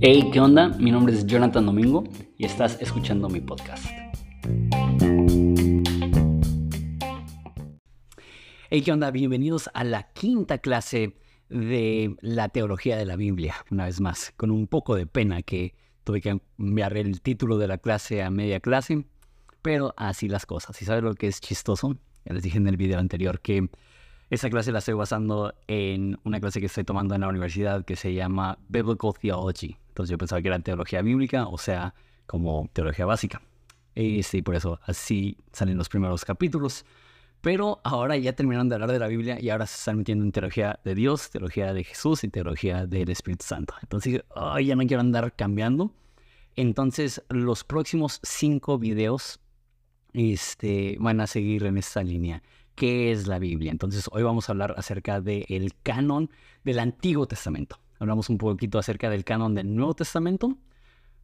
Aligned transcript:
Hey, 0.00 0.30
¿qué 0.32 0.40
onda? 0.40 0.70
Mi 0.70 0.90
nombre 0.90 1.14
es 1.14 1.24
Jonathan 1.26 1.64
Domingo 1.64 2.02
y 2.36 2.44
estás 2.44 2.76
escuchando 2.80 3.28
mi 3.28 3.40
podcast. 3.40 3.86
Hey, 8.68 8.82
¿qué 8.82 8.90
onda? 8.90 9.12
Bienvenidos 9.12 9.70
a 9.74 9.84
la 9.84 10.12
quinta 10.12 10.58
clase 10.58 11.16
de 11.48 12.16
la 12.20 12.48
teología 12.48 12.96
de 12.96 13.06
la 13.06 13.14
Biblia, 13.14 13.54
una 13.70 13.84
vez 13.84 14.00
más, 14.00 14.32
con 14.36 14.50
un 14.50 14.66
poco 14.66 14.96
de 14.96 15.06
pena 15.06 15.42
que 15.42 15.76
tuve 16.02 16.20
que 16.20 16.40
enviar 16.58 16.96
el 16.96 17.20
título 17.20 17.58
de 17.58 17.68
la 17.68 17.78
clase 17.78 18.24
a 18.24 18.30
media 18.30 18.58
clase, 18.58 19.04
pero 19.62 19.94
así 19.96 20.28
las 20.28 20.46
cosas. 20.46 20.82
¿Y 20.82 20.84
sabes 20.84 21.04
lo 21.04 21.14
que 21.14 21.28
es 21.28 21.40
chistoso? 21.40 21.96
Ya 22.24 22.34
les 22.34 22.42
dije 22.42 22.58
en 22.58 22.66
el 22.66 22.76
video 22.76 22.98
anterior 22.98 23.40
que 23.40 23.68
esa 24.32 24.48
clase 24.48 24.72
la 24.72 24.78
estoy 24.78 24.94
basando 24.94 25.54
en 25.68 26.18
una 26.24 26.40
clase 26.40 26.58
que 26.58 26.64
estoy 26.64 26.84
tomando 26.84 27.14
en 27.14 27.20
la 27.20 27.28
universidad 27.28 27.84
que 27.84 27.96
se 27.96 28.14
llama 28.14 28.58
Biblical 28.70 29.12
Theology. 29.20 29.76
Entonces 29.88 30.10
yo 30.10 30.16
pensaba 30.16 30.40
que 30.40 30.48
era 30.48 30.58
teología 30.58 31.02
bíblica, 31.02 31.46
o 31.46 31.58
sea, 31.58 31.94
como 32.26 32.70
teología 32.72 33.04
básica. 33.04 33.42
Y 33.94 34.22
sí, 34.22 34.40
por 34.40 34.54
eso 34.54 34.80
así 34.86 35.36
salen 35.52 35.76
los 35.76 35.90
primeros 35.90 36.24
capítulos. 36.24 36.86
Pero 37.42 37.82
ahora 37.84 38.16
ya 38.16 38.32
terminaron 38.32 38.70
de 38.70 38.76
hablar 38.76 38.90
de 38.90 39.00
la 39.00 39.08
Biblia 39.08 39.38
y 39.38 39.50
ahora 39.50 39.66
se 39.66 39.76
están 39.76 39.98
metiendo 39.98 40.24
en 40.24 40.32
teología 40.32 40.80
de 40.82 40.94
Dios, 40.94 41.28
teología 41.28 41.74
de 41.74 41.84
Jesús 41.84 42.24
y 42.24 42.28
teología 42.28 42.86
del 42.86 43.10
Espíritu 43.10 43.44
Santo. 43.44 43.74
Entonces, 43.82 44.22
ya 44.64 44.76
no 44.76 44.86
quiero 44.86 45.02
andar 45.02 45.36
cambiando. 45.36 45.92
Entonces, 46.56 47.22
los 47.28 47.64
próximos 47.64 48.18
cinco 48.22 48.78
videos 48.78 49.40
este, 50.14 50.96
van 51.00 51.20
a 51.20 51.26
seguir 51.26 51.64
en 51.64 51.76
esta 51.76 52.02
línea 52.02 52.42
qué 52.74 53.12
es 53.12 53.26
la 53.26 53.38
Biblia. 53.38 53.70
Entonces 53.70 54.08
hoy 54.12 54.22
vamos 54.22 54.48
a 54.48 54.52
hablar 54.52 54.74
acerca 54.76 55.20
del 55.20 55.74
canon 55.82 56.30
del 56.64 56.78
Antiguo 56.78 57.26
Testamento. 57.26 57.78
Hablamos 57.98 58.28
un 58.28 58.38
poquito 58.38 58.78
acerca 58.78 59.10
del 59.10 59.24
canon 59.24 59.54
del 59.54 59.74
Nuevo 59.74 59.94
Testamento. 59.94 60.56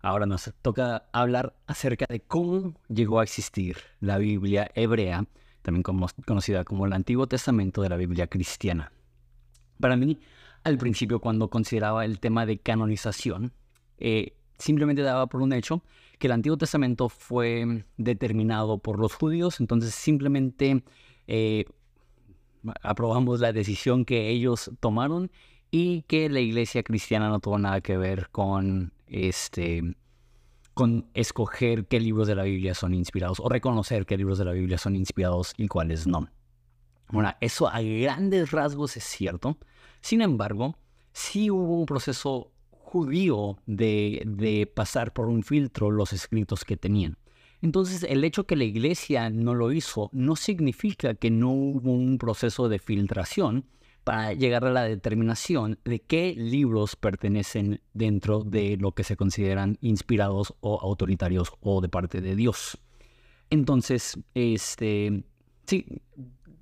Ahora 0.00 0.27
nos 0.27 0.53
toca 0.62 1.08
hablar 1.12 1.56
acerca 1.67 2.06
de 2.08 2.20
cómo 2.20 2.75
llegó 2.89 3.20
a 3.20 3.25
existir 3.25 3.78
la 4.00 4.19
Biblia 4.19 4.70
hebrea, 4.75 5.27
también 5.62 5.83
conocida 5.83 6.64
como 6.64 6.86
el 6.86 6.92
Antiguo 6.92 7.27
Testamento 7.27 7.83
de 7.83 7.89
la 7.89 7.97
Biblia 7.97 8.28
cristiana. 8.28 8.92
Para 9.80 9.97
mí, 9.97 10.19
al 10.62 10.78
principio, 10.78 11.20
cuando 11.20 11.51
consideraba 11.51 12.05
el 12.05 12.20
tema 12.20 12.47
de 12.47 12.58
canonización, 12.58 13.53
eh, 13.98 14.36
simplemente 14.58 15.03
daba 15.03 15.27
por 15.27 15.42
un 15.42 15.53
hecho 15.53 15.83
que 16.19 16.27
el 16.27 16.33
Antiguo 16.33 16.58
Testamento 16.58 17.08
fue 17.08 17.84
determinado 17.97 18.78
por 18.78 18.98
los 18.98 19.14
judíos, 19.14 19.61
entonces 19.61 19.95
simplemente 19.95 20.83
eh, 21.29 21.67
aprobamos 22.83 23.41
la 23.41 23.53
decisión 23.53 24.05
que 24.05 24.31
ellos 24.31 24.71
tomaron 24.81 25.31
y 25.70 26.03
que 26.03 26.29
la 26.29 26.41
iglesia 26.41 26.83
cristiana 26.83 27.29
no 27.29 27.39
tuvo 27.39 27.59
nada 27.59 27.81
que 27.81 27.97
ver 27.97 28.31
con 28.31 28.93
este 29.07 29.97
con 30.75 31.07
escoger 31.15 31.87
qué 31.87 32.01
libros 32.01 32.29
de 32.29 32.37
la 32.37 32.45
Biblia 32.45 32.75
son 32.75 32.95
inspirados 32.95 33.41
o 33.41 33.48
reconocer 33.48 34.07
qué 34.07 34.17
libros 34.17 34.39
de 34.39 34.45
la 34.45 34.53
Biblia 34.53 34.79
son 34.79 34.95
inspirados 34.97 35.53
y 35.57 35.67
cuáles 35.67 36.07
no. 36.07 36.29
Bueno, 37.11 37.35
eso 37.41 37.69
a 37.69 37.81
grandes 37.81 38.53
rasgos 38.53 38.97
es 38.97 39.05
cierto. 39.05 39.59
Sin 40.01 40.23
embargo, 40.23 40.77
sí 41.13 41.51
hubo 41.51 41.79
un 41.81 41.87
proceso 41.87 42.53
judío 42.70 43.59
de, 43.67 44.23
de 44.25 44.67
pasar 44.67 45.13
por 45.13 45.27
un 45.27 45.42
filtro 45.42 45.91
los 45.91 46.13
escritos 46.13 46.65
que 46.65 46.77
tenían. 46.77 47.19
Entonces, 47.61 48.05
el 48.05 48.23
hecho 48.25 48.47
que 48.47 48.56
la 48.56 48.64
iglesia 48.64 49.31
no 49.31 49.55
lo 49.55 49.73
hizo 49.73 50.11
no 50.12 50.37
significa 50.37 51.14
que 51.14 51.31
no 51.31 51.51
hubo 51.51 51.92
un 51.92 52.19
proceso 52.19 52.69
de 52.69 52.78
filtración 52.78 53.64
para 54.05 54.33
llegar 54.33 54.64
a 54.64 54.70
la 54.70 54.84
determinación 54.84 55.79
de 55.84 56.01
qué 56.01 56.34
libros 56.36 56.97
pertenecen 56.97 57.83
dentro 57.92 58.42
de 58.42 58.77
lo 58.79 58.92
que 58.92 59.05
se 59.05 59.17
consideran 59.17 59.77
inspirados 59.81 60.55
o 60.61 60.80
autoritarios 60.80 61.52
o 61.61 61.80
de 61.80 61.89
parte 61.89 62.20
de 62.20 62.35
Dios. 62.35 62.79
Entonces, 63.51 64.19
este, 64.35 65.25
sí, 65.67 65.85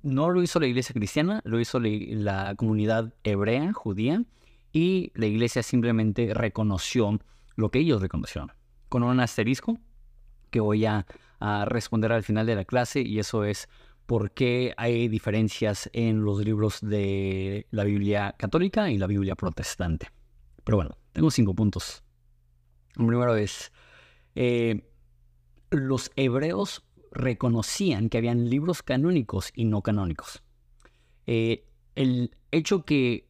no 0.03 0.29
lo 0.29 0.41
hizo 0.41 0.59
la 0.59 0.67
iglesia 0.67 0.93
cristiana, 0.93 1.41
lo 1.45 1.59
hizo 1.59 1.79
la 1.79 2.55
comunidad 2.55 3.13
hebrea, 3.23 3.71
judía, 3.71 4.23
y 4.73 5.11
la 5.15 5.27
iglesia 5.27 5.63
simplemente 5.63 6.33
reconoció 6.33 7.19
lo 7.55 7.69
que 7.71 7.79
ellos 7.79 8.01
reconocieron. 8.01 8.51
Con 8.89 9.03
un 9.03 9.19
asterisco, 9.19 9.77
que 10.49 10.59
voy 10.59 10.85
a, 10.85 11.05
responder 11.65 12.11
al 12.11 12.23
final 12.23 12.47
de 12.47 12.55
la 12.55 12.65
clase 12.65 13.01
y 13.01 13.19
eso 13.19 13.43
es 13.43 13.69
por 14.07 14.31
qué 14.31 14.73
hay 14.75 15.07
diferencias 15.07 15.87
en 15.93 16.23
los 16.23 16.43
libros 16.43 16.79
de 16.81 17.67
la 17.69 17.83
Biblia 17.83 18.33
católica 18.39 18.89
y 18.89 18.97
la 18.97 19.05
Biblia 19.05 19.35
protestante. 19.35 20.07
Pero 20.63 20.77
bueno, 20.77 20.97
tengo 21.13 21.29
cinco 21.29 21.53
puntos. 21.53 22.01
El 22.97 23.05
primero 23.05 23.35
es, 23.35 23.71
eh, 24.33 24.89
los 25.69 26.09
hebreos 26.15 26.83
reconocían 27.11 28.09
que 28.09 28.17
habían 28.17 28.49
libros 28.49 28.81
canónicos 28.81 29.51
y 29.53 29.65
no 29.65 29.83
canónicos. 29.83 30.41
Eh, 31.27 31.67
el 31.95 32.35
hecho 32.51 32.83
que 32.83 33.27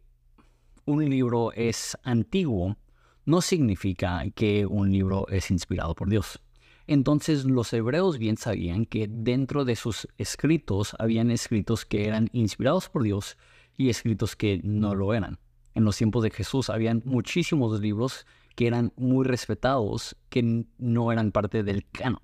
un 0.86 1.10
libro 1.10 1.52
es 1.54 1.98
antiguo 2.04 2.78
no 3.26 3.42
significa 3.42 4.24
que 4.34 4.66
un 4.66 4.92
libro 4.92 5.28
es 5.28 5.52
inspirado 5.52 5.94
por 5.96 6.10
Dios. 6.10 6.42
Entonces 6.88 7.44
los 7.44 7.72
hebreos 7.74 8.18
bien 8.18 8.38
sabían 8.38 8.86
que 8.86 9.08
dentro 9.10 9.66
de 9.66 9.76
sus 9.76 10.08
escritos 10.18 10.96
habían 11.00 11.32
escritos 11.32 11.86
que 11.86 12.08
eran 12.08 12.30
inspirados 12.32 12.88
por 12.88 13.04
Dios 13.04 13.38
y 13.76 13.90
escritos 13.90 14.38
que 14.38 14.62
no 14.64 14.96
lo 14.96 15.14
eran. 15.14 15.38
En 15.76 15.84
los 15.84 15.98
tiempos 15.98 16.24
de 16.24 16.32
Jesús 16.32 16.70
habían 16.70 17.04
muchísimos 17.06 17.80
libros 17.82 18.26
que 18.56 18.68
eran 18.68 18.94
muy 18.96 19.26
respetados, 19.26 20.16
que 20.30 20.66
no 20.78 21.12
eran 21.12 21.32
parte 21.32 21.62
del 21.62 21.86
canon. 21.92 22.22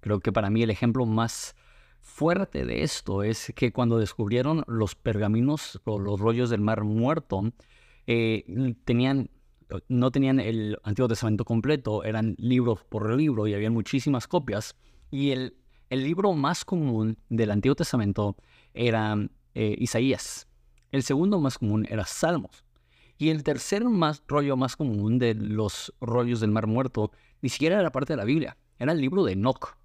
Creo 0.00 0.20
que 0.20 0.32
para 0.32 0.50
mí 0.50 0.62
el 0.62 0.70
ejemplo 0.70 1.06
más 1.06 1.54
fuerte 2.00 2.64
de 2.64 2.82
esto 2.82 3.22
es 3.22 3.52
que 3.54 3.72
cuando 3.72 3.98
descubrieron 3.98 4.64
los 4.66 4.94
pergaminos 4.94 5.80
o 5.84 5.98
los 5.98 6.18
rollos 6.18 6.50
del 6.50 6.62
mar 6.62 6.82
muerto, 6.82 7.52
eh, 8.06 8.74
tenían 8.84 9.30
no 9.88 10.10
tenían 10.10 10.40
el 10.40 10.78
Antiguo 10.82 11.08
Testamento 11.08 11.44
completo, 11.44 12.04
eran 12.04 12.34
libros 12.38 12.84
por 12.84 13.14
libro 13.14 13.46
y 13.46 13.54
había 13.54 13.70
muchísimas 13.70 14.26
copias. 14.26 14.76
Y 15.10 15.30
el, 15.30 15.56
libro 15.90 16.32
más 16.34 16.64
común 16.64 17.18
del 17.28 17.50
Antiguo 17.50 17.74
Testamento 17.74 18.36
era 18.74 19.16
eh, 19.54 19.76
Isaías. 19.78 20.46
El 20.92 21.02
segundo 21.02 21.40
más 21.40 21.58
común 21.58 21.86
era 21.88 22.04
Salmos. 22.04 22.64
Y 23.18 23.30
el 23.30 23.42
tercer 23.42 23.82
rollo 24.28 24.56
más 24.56 24.76
común 24.76 25.18
de 25.18 25.34
los 25.34 25.92
rollos 26.00 26.40
del 26.40 26.52
Mar 26.52 26.66
Muerto 26.66 27.10
ni 27.40 27.48
siquiera 27.48 27.80
era 27.80 27.90
parte 27.90 28.12
de 28.12 28.16
la 28.16 28.24
Biblia, 28.24 28.56
era 28.78 28.92
el 28.92 29.00
libro 29.00 29.24
de 29.24 29.32
Enoch. 29.32 29.76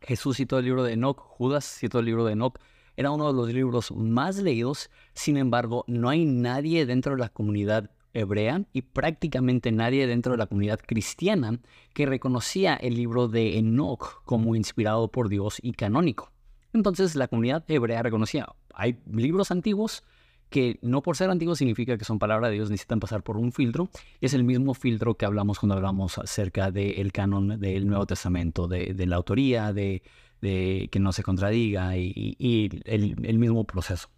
Jesús 0.00 0.36
citó 0.36 0.58
el 0.58 0.64
libro 0.64 0.82
de 0.82 0.92
Enoch, 0.92 1.18
Judas 1.18 1.64
citó 1.64 2.00
el 2.00 2.06
libro 2.06 2.24
de 2.24 2.32
Enoch, 2.32 2.58
era 2.96 3.10
uno 3.10 3.28
de 3.28 3.34
los 3.34 3.52
libros 3.52 3.92
más 3.92 4.38
leídos, 4.38 4.90
sin 5.14 5.36
embargo, 5.36 5.84
no 5.86 6.08
hay 6.08 6.24
nadie 6.24 6.86
dentro 6.86 7.12
de 7.12 7.20
la 7.20 7.28
comunidad 7.28 7.90
hebrea 8.16 8.62
y 8.72 8.82
prácticamente 8.82 9.72
nadie 9.72 10.06
dentro 10.06 10.32
de 10.32 10.38
la 10.38 10.46
comunidad 10.46 10.80
cristiana 10.84 11.58
que 11.94 12.06
reconocía 12.06 12.74
el 12.74 12.94
libro 12.94 13.28
de 13.28 13.58
Enoch 13.58 14.22
como 14.24 14.56
inspirado 14.56 15.08
por 15.08 15.28
Dios 15.28 15.58
y 15.62 15.72
canónico. 15.72 16.32
Entonces 16.72 17.14
la 17.14 17.28
comunidad 17.28 17.64
hebrea 17.68 18.02
reconocía, 18.02 18.48
hay 18.74 18.98
libros 19.10 19.50
antiguos 19.50 20.02
que 20.50 20.78
no 20.82 21.02
por 21.02 21.16
ser 21.16 21.30
antiguos 21.30 21.58
significa 21.58 21.98
que 21.98 22.04
son 22.04 22.18
palabra 22.18 22.48
de 22.48 22.54
Dios, 22.54 22.70
necesitan 22.70 23.00
pasar 23.00 23.22
por 23.22 23.36
un 23.36 23.52
filtro. 23.52 23.88
Es 24.20 24.32
el 24.32 24.44
mismo 24.44 24.74
filtro 24.74 25.16
que 25.16 25.26
hablamos 25.26 25.58
cuando 25.58 25.74
hablamos 25.74 26.18
acerca 26.18 26.70
del 26.70 27.12
canon 27.12 27.60
del 27.60 27.86
Nuevo 27.86 28.06
Testamento, 28.06 28.68
de, 28.68 28.94
la 29.06 29.16
autoría, 29.16 29.72
de, 29.72 30.02
que 30.40 31.00
no 31.00 31.12
se 31.12 31.22
contradiga 31.24 31.96
y, 31.96 32.70
el 32.84 33.38
mismo 33.38 33.64
proceso. 33.64 34.08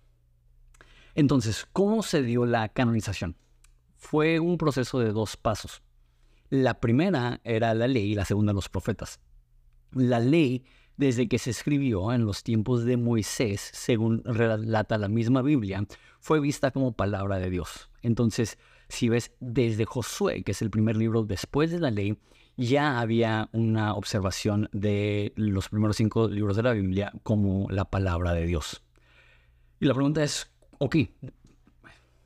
Entonces, 1.15 1.67
¿cómo 1.73 2.03
se 2.03 2.23
dio 2.23 2.47
la 2.47 2.69
canonización? 2.69 3.35
Fue 3.99 4.41
un 4.41 4.56
proceso 4.56 5.00
de 5.00 5.12
dos 5.12 5.37
pasos. 5.37 5.83
La 6.49 6.81
primera 6.81 7.41
era 7.45 7.75
la 7.75 7.89
ley 7.89 8.12
y 8.12 8.15
la 8.15 8.25
segunda 8.25 8.55
los 8.55 8.69
profetas. 8.71 9.21
La 9.93 10.21
ley, 10.21 10.65
desde 10.97 11.29
que 11.29 11.39
se 11.39 11.50
escribió 11.50 12.12
en 12.12 12.25
los 12.25 12.43
tiempos 12.43 12.85
de 12.85 12.97
Moisés, 12.97 13.71
según 13.75 14.23
relata 14.25 14.97
la 14.97 15.09
misma 15.09 15.43
Biblia, 15.43 15.85
fue 16.21 16.41
vista 16.41 16.71
como 16.71 16.93
palabra 16.93 17.39
de 17.39 17.50
Dios. 17.50 17.91
Entonces, 18.03 18.59
si 18.89 19.09
ves 19.09 19.33
desde 19.41 19.85
Josué, 19.85 20.43
que 20.43 20.53
es 20.53 20.62
el 20.62 20.71
primer 20.71 20.97
libro 20.97 21.25
después 21.25 21.71
de 21.71 21.81
la 21.81 21.91
ley, 21.91 22.19
ya 22.56 23.01
había 23.01 23.51
una 23.53 23.94
observación 23.94 24.69
de 24.73 25.33
los 25.37 25.69
primeros 25.69 25.97
cinco 25.97 26.29
libros 26.29 26.56
de 26.56 26.62
la 26.62 26.73
Biblia 26.73 27.12
como 27.23 27.69
la 27.71 27.85
palabra 27.85 28.33
de 28.33 28.47
Dios. 28.47 28.83
Y 29.81 29.87
la 29.87 29.94
pregunta 29.94 30.25
es, 30.25 30.51
ok, 30.79 30.97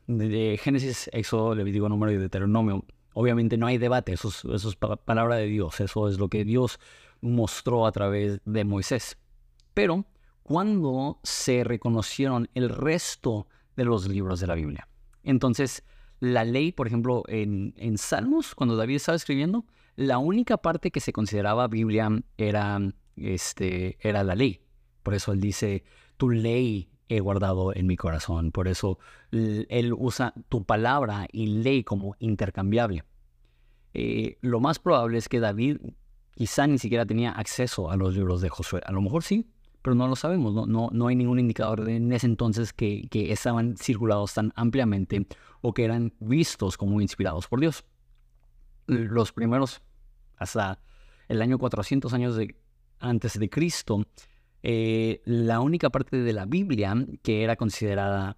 de 0.07 0.59
Génesis, 0.63 1.09
Éxodo, 1.13 1.55
Levítico, 1.55 1.89
Número 1.89 2.13
y 2.13 2.17
Deuteronomio, 2.17 2.85
obviamente 3.15 3.57
no 3.57 3.67
hay 3.67 3.79
debate, 3.79 4.13
eso 4.13 4.29
es, 4.29 4.45
eso 4.45 4.69
es 4.69 4.77
palabra 4.77 5.37
de 5.37 5.47
Dios, 5.47 5.81
eso 5.81 6.09
es 6.09 6.19
lo 6.19 6.29
que 6.29 6.45
Dios 6.45 6.79
mostró 7.21 7.87
a 7.87 7.93
través 7.93 8.41
de 8.45 8.65
Moisés. 8.65 9.17
Pero, 9.75 10.05
cuando 10.43 11.21
se 11.23 11.65
reconocieron 11.65 12.49
el 12.55 12.69
resto 12.69 13.47
de 13.77 13.85
los 13.85 14.09
libros 14.09 14.41
de 14.41 14.47
la 14.47 14.55
Biblia? 14.55 14.89
Entonces, 15.23 15.85
la 16.21 16.45
ley, 16.45 16.73
por 16.73 16.87
ejemplo, 16.87 17.25
en, 17.29 17.75
en 17.77 17.99
Salmos, 17.99 18.55
cuando 18.55 18.77
David 18.77 18.97
estaba 18.97 19.17
escribiendo, 19.17 19.65
la 19.97 20.19
única 20.19 20.57
parte 20.57 20.91
que 20.91 21.01
se 21.01 21.13
consideraba 21.13 21.69
Biblia 21.69 22.09
era, 22.37 22.81
este, 23.17 23.99
era 24.01 24.25
la 24.25 24.35
ley. 24.35 24.61
Por 25.03 25.15
eso 25.15 25.33
él 25.33 25.41
dice, 25.41 25.85
tu 26.17 26.31
ley 26.31 26.92
he 27.09 27.21
guardado 27.21 27.75
en 27.75 27.87
mi 27.87 27.97
corazón. 27.97 28.53
Por 28.53 28.69
eso 28.69 28.99
él 29.31 29.95
usa 29.97 30.35
tu 30.49 30.65
palabra 30.65 31.27
y 31.31 31.47
ley 31.47 31.85
como 31.85 32.17
intercambiable. 32.19 33.05
Eh, 33.95 34.39
lo 34.41 34.61
más 34.61 34.79
probable 34.79 35.19
es 35.19 35.29
que 35.29 35.41
David 35.41 35.79
quizá 36.35 36.67
ni 36.67 36.79
siquiera 36.79 37.05
tenía 37.05 37.33
acceso 37.33 37.91
a 37.91 37.97
los 37.97 38.15
libros 38.15 38.41
de 38.41 38.49
Josué. 38.49 38.81
A 38.87 38.93
lo 38.93 39.03
mejor 39.03 39.23
sí, 39.23 39.47
pero 39.83 39.95
no 39.95 40.09
lo 40.09 40.17
sabemos. 40.17 40.55
No, 40.55 40.67
no, 40.67 40.89
no 40.93 41.09
hay 41.09 41.17
ningún 41.17 41.39
indicador 41.39 41.89
en 41.89 42.13
ese 42.13 42.27
entonces 42.27 42.73
que, 42.73 43.07
que 43.11 43.33
estaban 43.33 43.77
circulados 43.77 44.35
tan 44.35 44.53
ampliamente 44.57 45.27
o 45.61 45.75
que 45.75 45.85
eran 45.85 46.15
vistos 46.21 46.77
como 46.77 47.01
inspirados 47.01 47.49
por 47.49 47.61
Dios. 47.61 47.85
Los 48.87 49.33
primeros, 49.33 49.83
hasta 50.37 50.81
el 51.29 51.43
año 51.43 51.59
400 51.59 52.13
años 52.15 52.37
de, 52.37 52.57
antes 52.99 53.39
de 53.39 53.51
Cristo, 53.51 54.05
eh, 54.62 55.20
la 55.25 55.61
única 55.61 55.91
parte 55.91 56.19
de 56.19 56.32
la 56.32 56.47
Biblia 56.47 56.94
que 57.23 57.43
era 57.43 57.56
considerada 57.56 58.37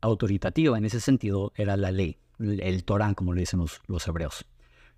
autoritativa 0.00 0.78
en 0.78 0.84
ese 0.84 1.00
sentido 1.00 1.52
era 1.56 1.76
la 1.76 1.90
ley, 1.90 2.18
el 2.38 2.84
Torán, 2.84 3.14
como 3.14 3.34
le 3.34 3.40
dicen 3.40 3.60
los, 3.60 4.08
hebreos. 4.08 4.46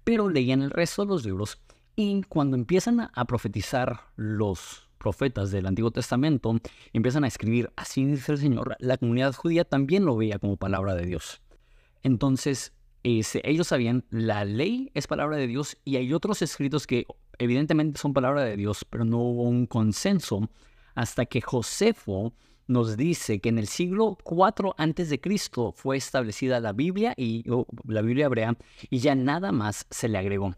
Pero 0.05 0.29
leían 0.29 0.63
el 0.63 0.71
resto 0.71 1.03
de 1.03 1.09
los 1.09 1.25
libros 1.25 1.61
y 1.97 2.23
cuando 2.23 2.57
empiezan 2.57 3.11
a 3.13 3.25
profetizar 3.25 4.01
los 4.17 4.89
profetas 4.99 5.51
del 5.51 5.67
Antiguo 5.67 5.91
Testamento, 5.91 6.57
empiezan 6.93 7.25
a 7.25 7.27
escribir, 7.27 7.73
así 7.75 8.05
dice 8.05 8.33
el 8.33 8.39
Señor, 8.39 8.77
la 8.79 8.97
comunidad 8.99 9.35
judía 9.35 9.65
también 9.65 10.05
lo 10.05 10.17
veía 10.17 10.39
como 10.39 10.57
palabra 10.57 10.95
de 10.95 11.07
Dios. 11.07 11.41
Entonces, 12.05 12.73
ellos 13.03 13.67
sabían, 13.67 14.05
la 14.11 14.45
ley 14.45 14.91
es 14.95 15.09
palabra 15.09 15.37
de 15.37 15.49
Dios 15.49 15.77
y 15.85 15.97
hay 15.97 16.13
otros 16.13 16.41
escritos 16.41 16.87
que 16.87 17.07
evidentemente 17.39 17.99
son 17.99 18.13
palabra 18.13 18.45
de 18.45 18.57
Dios, 18.57 18.85
pero 18.89 19.05
no 19.05 19.19
hubo 19.19 19.43
un 19.43 19.67
consenso 19.67 20.51
hasta 20.95 21.27
que 21.27 21.41
Josefo 21.41 22.33
nos 22.67 22.97
dice 22.97 23.41
que 23.41 23.49
en 23.49 23.59
el 23.59 23.67
siglo 23.67 24.19
IV 24.25 24.73
antes 24.77 25.11
de 25.11 25.21
Cristo 25.21 25.73
fue 25.77 25.97
establecida 25.97 26.61
la 26.61 26.73
Biblia 26.73 27.15
y 27.17 27.45
la 27.87 28.03
Biblia 28.03 28.27
hebrea 28.27 28.57
y 28.89 28.99
ya 28.99 29.15
nada 29.15 29.53
más 29.53 29.87
se 29.91 30.09
le 30.09 30.19
agregó. 30.19 30.55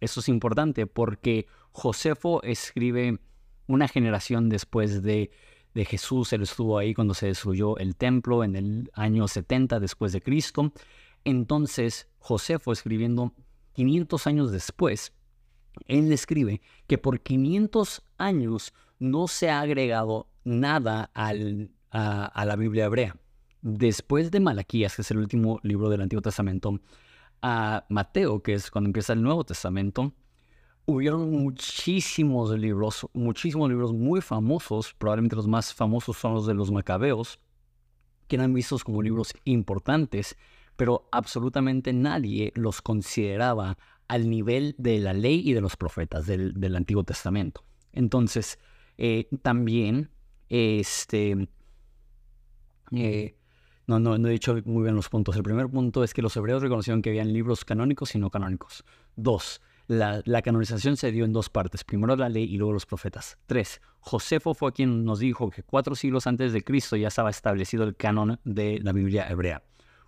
Eso 0.00 0.20
es 0.20 0.28
importante 0.28 0.86
porque 0.86 1.46
Josefo 1.72 2.42
escribe 2.42 3.18
una 3.66 3.88
generación 3.88 4.48
después 4.48 5.02
de, 5.02 5.30
de 5.74 5.84
Jesús. 5.84 6.32
Él 6.32 6.42
estuvo 6.42 6.78
ahí 6.78 6.92
cuando 6.92 7.14
se 7.14 7.26
destruyó 7.26 7.78
el 7.78 7.96
templo 7.96 8.44
en 8.44 8.56
el 8.56 8.90
año 8.94 9.28
70 9.28 9.80
después 9.80 10.12
de 10.12 10.20
Cristo. 10.20 10.72
Entonces 11.24 12.08
Josefo 12.18 12.72
escribiendo 12.72 13.32
500 13.72 14.26
años 14.26 14.52
después 14.52 15.12
él 15.86 16.12
escribe 16.12 16.60
que 16.86 16.98
por 16.98 17.20
500 17.20 18.02
años 18.18 18.72
no 18.98 19.28
se 19.28 19.50
ha 19.50 19.60
agregado 19.60 20.28
nada 20.44 21.10
a, 21.14 21.32
la 22.44 22.56
Biblia 22.56 22.86
hebrea. 22.86 23.16
Después 23.62 24.30
de 24.30 24.40
Malaquías, 24.40 24.96
que 24.96 25.02
es 25.02 25.10
el 25.10 25.18
último 25.18 25.60
libro 25.62 25.88
del 25.88 26.02
Antiguo 26.02 26.22
Testamento, 26.22 26.80
a 27.42 27.84
Mateo, 27.88 28.42
que 28.42 28.54
es 28.54 28.70
cuando 28.70 28.88
empieza 28.88 29.12
el 29.12 29.22
Nuevo 29.22 29.44
Testamento, 29.44 30.12
hubieron 30.86 31.30
muchísimos 31.30 32.50
libros, 32.58 33.06
muchísimos 33.12 33.68
libros 33.68 33.92
muy 33.92 34.20
famosos, 34.20 34.94
probablemente 34.94 35.36
los 35.36 35.48
más 35.48 35.72
famosos 35.72 36.16
son 36.16 36.34
los 36.34 36.46
de 36.46 36.54
los 36.54 36.70
Macabeos, 36.70 37.40
que 38.28 38.36
eran 38.36 38.52
vistos 38.52 38.84
como 38.84 39.02
libros 39.02 39.34
importantes, 39.44 40.36
pero 40.76 41.08
absolutamente 41.12 41.92
nadie 41.92 42.52
los 42.54 42.82
consideraba 42.82 43.78
al 44.08 44.28
nivel 44.28 44.74
de 44.78 44.98
la 44.98 45.12
ley 45.12 45.42
y 45.44 45.52
de 45.54 45.60
los 45.60 45.76
profetas 45.76 46.26
del, 46.26 46.76
Antiguo 46.76 47.04
Testamento. 47.04 47.64
Entonces, 47.92 48.58
eh, 48.98 49.28
también, 49.42 50.10
este, 50.48 51.48
eh, 52.92 53.36
no, 53.86 53.98
no, 53.98 54.18
no 54.18 54.28
he 54.28 54.32
dicho 54.32 54.56
muy 54.64 54.82
bien 54.82 54.96
los 54.96 55.08
puntos. 55.08 55.36
El 55.36 55.42
primer 55.42 55.68
punto 55.68 56.04
es 56.04 56.14
que 56.14 56.22
los 56.22 56.36
hebreos 56.36 56.62
reconocieron 56.62 57.02
que 57.02 57.10
habían 57.10 57.32
libros 57.32 57.64
canónicos 57.64 58.14
y 58.14 58.18
no 58.18 58.30
canónicos. 58.30 58.84
Dos, 59.16 59.60
la, 59.86 60.22
la, 60.24 60.42
canonización 60.42 60.96
se 60.96 61.12
dio 61.12 61.24
en 61.24 61.32
dos 61.32 61.50
partes, 61.50 61.84
primero 61.84 62.16
la 62.16 62.28
ley 62.28 62.44
y 62.44 62.56
luego 62.56 62.72
los 62.72 62.86
profetas. 62.86 63.38
Tres, 63.46 63.80
Josefo 64.00 64.54
fue 64.54 64.72
quien 64.72 65.04
nos 65.04 65.18
dijo 65.18 65.50
que 65.50 65.62
cuatro 65.62 65.94
siglos 65.94 66.26
antes 66.26 66.52
de 66.52 66.62
Cristo 66.62 66.96
ya 66.96 67.08
estaba 67.08 67.30
establecido 67.30 67.84
el 67.84 67.96
canon 67.96 68.40
de 68.44 68.80
la 68.82 68.92
Biblia 68.92 69.28
hebrea. 69.28 69.62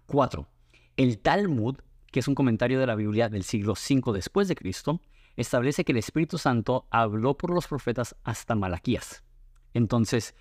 Cuatro, 0.07 0.49
el 0.97 1.19
Talmud 1.19 1.77
que 2.17 2.21
es 2.21 2.29
un 2.29 2.35
comentario 2.35 2.81
de 2.81 2.87
la 2.87 2.95
Biblia 2.95 3.29
del 3.29 3.43
siglo 3.43 3.75
V 3.75 4.11
después 4.15 4.49
de 4.49 4.55
Cristo, 4.55 5.03
establece 5.37 5.85
que 5.85 5.93
el 5.93 5.99
Espíritu 5.99 6.39
Santo 6.39 6.87
habló 6.91 7.37
por 7.37 7.51
los 7.51 7.67
profetas 7.67 8.17
hasta 8.25 8.55
Malaquías. 8.55 9.23
Entonces, 9.75 10.35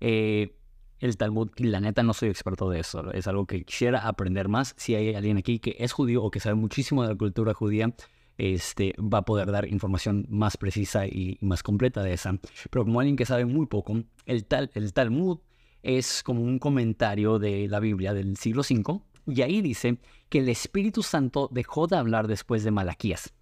eh, 0.00 0.54
el 0.98 1.16
Talmud, 1.16 1.48
y 1.56 1.64
la 1.64 1.80
neta 1.80 2.02
no 2.02 2.12
soy 2.12 2.28
experto 2.28 2.68
de 2.68 2.80
eso, 2.80 3.10
es 3.12 3.26
algo 3.28 3.46
que 3.46 3.64
quisiera 3.64 4.06
aprender 4.06 4.50
más. 4.50 4.74
Si 4.76 4.94
hay 4.94 5.14
alguien 5.14 5.38
aquí 5.38 5.58
que 5.58 5.74
es 5.78 5.92
judío 5.92 6.22
o 6.22 6.30
que 6.30 6.38
sabe 6.38 6.54
muchísimo 6.54 7.02
de 7.02 7.08
la 7.08 7.16
cultura 7.16 7.54
judía, 7.54 7.94
este, 8.36 8.92
va 9.00 9.20
a 9.20 9.24
poder 9.24 9.50
dar 9.50 9.66
información 9.66 10.26
más 10.28 10.58
precisa 10.58 11.06
y 11.06 11.38
más 11.40 11.62
completa 11.62 12.02
de 12.02 12.12
esa. 12.12 12.38
Pero 12.68 12.84
como 12.84 13.00
alguien 13.00 13.16
que 13.16 13.24
sabe 13.24 13.46
muy 13.46 13.64
poco, 13.64 14.02
el, 14.26 14.44
tal, 14.44 14.70
el 14.74 14.92
Talmud 14.92 15.38
es 15.82 16.22
como 16.22 16.42
un 16.42 16.58
comentario 16.58 17.38
de 17.38 17.68
la 17.68 17.80
Biblia 17.80 18.12
del 18.12 18.36
siglo 18.36 18.60
V 18.60 19.00
y 19.26 19.42
ahí 19.42 19.60
dice 19.62 19.98
que 20.28 20.38
el 20.38 20.48
Espíritu 20.48 21.02
Santo 21.02 21.48
dejó 21.52 21.86
de 21.86 21.96
hablar 21.96 22.26
después 22.26 22.64
de 22.64 22.70
Malaquías. 22.70 23.32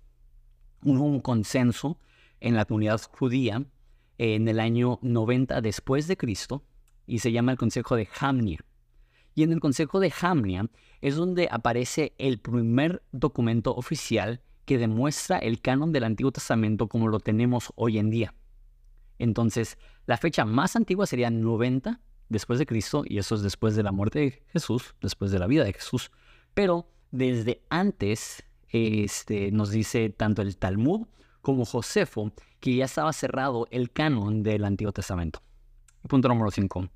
Hubo 0.83 1.05
un 1.05 1.21
consenso 1.21 1.99
en 2.41 2.57
la 2.57 2.65
comunidad 2.65 3.01
judía 3.11 3.65
en 4.19 4.49
el 4.49 4.61
año 4.61 4.99
90 5.03 5.61
después 5.61 6.07
de 6.07 6.17
Cristo 6.17 6.65
y 7.07 7.21
se 7.21 7.33
llama 7.33 7.53
el 7.53 7.59
Consejo 7.59 7.97
de 7.97 8.09
Hamnia. 8.19 8.59
Y 9.35 9.43
en 9.43 9.53
el 9.53 9.61
Consejo 9.61 10.01
de 10.01 10.13
Hamnia 10.21 10.69
es 11.01 11.17
donde 11.17 11.49
aparece 11.51 12.15
el 12.19 12.39
primer 12.41 13.03
documento 13.13 13.75
oficial 13.75 14.43
que 14.65 14.79
demuestra 14.79 15.39
el 15.39 15.61
canon 15.61 15.93
del 15.93 16.05
Antiguo 16.05 16.33
Testamento 16.33 16.89
como 16.89 17.09
lo 17.09 17.21
tenemos 17.21 17.73
hoy 17.77 17.99
en 17.99 18.11
día. 18.11 18.35
Entonces, 19.19 19.79
la 20.07 20.17
fecha 20.17 20.45
más 20.45 20.77
antigua 20.77 21.07
sería 21.07 21.31
90 21.31 22.01
después 22.31 22.59
de 22.59 22.65
Cristo, 22.65 23.03
y 23.07 23.19
eso 23.19 23.35
es 23.35 23.43
después 23.43 23.77
de 23.77 23.83
la 23.83 23.93
muerte 23.93 24.19
de 24.21 24.43
Jesús, 24.53 24.95
después 25.03 25.31
de 25.31 25.39
la 25.39 25.47
vida 25.47 25.65
de 25.65 25.75
Jesús. 25.75 26.11
Pero 26.55 26.89
desde 27.11 27.63
antes, 27.69 28.43
este, 28.71 29.51
nos 29.51 29.71
dice 29.71 30.09
tanto 30.09 30.41
el 30.41 30.57
Talmud 30.57 31.07
como 31.43 31.67
Josefo 31.67 32.33
que 32.61 32.77
ya 32.77 32.85
estaba 32.85 33.13
cerrado 33.13 33.67
el 33.71 33.91
canon 33.91 34.43
del 34.43 34.65
Antiguo 34.65 34.93
Testamento. 34.93 35.43
Punto 36.09 36.29
número 36.29 36.51
5. 36.51 36.89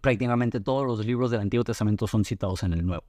Prácticamente 0.00 0.60
todos 0.60 0.86
los 0.86 1.04
libros 1.04 1.30
del 1.30 1.40
Antiguo 1.40 1.64
Testamento 1.64 2.06
son 2.06 2.24
citados 2.24 2.62
en 2.62 2.72
el 2.72 2.84
Nuevo. 2.84 3.04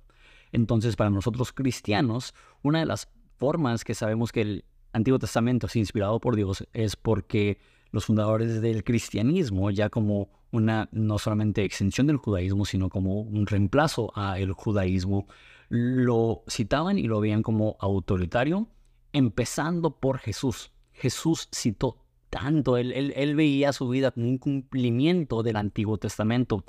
Entonces, 0.52 0.96
para 0.96 1.12
nosotros 1.12 1.52
cristianos, 1.52 2.34
una 2.64 2.80
de 2.80 2.86
las 2.86 3.10
formas 3.38 3.84
que 3.84 3.94
sabemos 3.94 4.32
que 4.32 4.42
el 4.42 4.66
Antiguo 4.94 5.20
Testamento 5.20 5.68
es 5.68 5.76
inspirado 5.76 6.20
por 6.20 6.36
Dios 6.36 6.68
es 6.74 6.96
porque 6.96 7.60
los 7.92 8.06
fundadores 8.06 8.62
del 8.62 8.84
cristianismo, 8.84 9.70
ya 9.72 9.90
como 9.90 10.30
una 10.52 10.90
no 10.92 11.18
solamente 11.20 11.64
extensión 11.64 12.08
del 12.08 12.18
judaísmo, 12.18 12.66
sino 12.66 12.90
como 12.90 13.22
un 13.22 13.46
reemplazo 13.46 14.12
al 14.16 14.52
judaísmo, 14.54 15.28
lo 15.70 16.44
citaban 16.48 16.98
y 16.98 17.04
lo 17.04 17.20
veían 17.20 17.44
como 17.44 17.78
autoritario, 17.80 18.68
empezando 19.14 19.98
por 19.98 20.18
Jesús. 20.20 20.72
Jesús 20.92 21.48
citó 21.54 21.98
tanto, 22.30 22.78
él, 22.78 23.14
él, 23.16 23.36
veía 23.36 23.74
su 23.74 23.88
vida 23.90 24.12
como 24.12 24.28
un 24.28 24.38
cumplimiento 24.38 25.44
del 25.44 25.56
Antiguo 25.56 25.98
Testamento. 25.98 26.64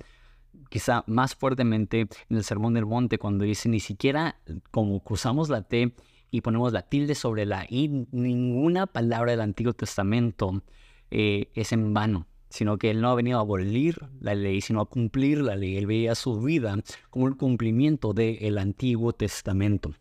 Quizá 0.69 1.05
más 1.07 1.35
fuertemente 1.35 2.09
en 2.29 2.37
el 2.37 2.45
Sermón 2.45 2.75
del 2.75 2.87
Monte, 2.87 3.19
cuando 3.19 3.45
dice, 3.45 3.69
ni 3.69 3.81
siquiera 3.81 4.41
como 4.71 5.03
cruzamos 5.03 5.49
la 5.49 5.63
T 5.63 5.95
y 6.31 6.41
ponemos 6.43 6.73
la 6.73 6.83
tilde 6.83 7.15
sobre 7.15 7.45
la 7.47 7.67
I, 7.69 8.07
ninguna 8.13 8.87
palabra 8.87 9.33
del 9.33 9.41
Antiguo 9.41 9.73
Testamento 9.73 10.63
eh, 11.11 11.51
es 11.55 11.73
en 11.73 11.93
vano, 11.93 12.27
sino 12.51 12.77
que 12.79 12.91
él 12.91 13.01
no 13.01 13.11
ha 13.11 13.15
venido 13.15 13.39
a 13.39 13.43
abolir 13.43 14.07
la 14.21 14.35
ley, 14.35 14.61
sino 14.61 14.81
a 14.81 14.87
cumplir 14.87 15.41
la 15.41 15.57
ley. 15.57 15.77
Él 15.77 15.87
veía 15.87 16.15
su 16.15 16.41
vida 16.41 16.77
como 17.09 17.29
el 17.29 17.37
cumplimiento 17.37 18.13
del 18.13 18.59
Antiguo 18.59 19.13
Testamento. 19.13 19.95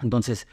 Entonces, 0.00 0.46